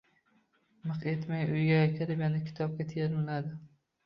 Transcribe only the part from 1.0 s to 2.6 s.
etmay uyiga kirib yana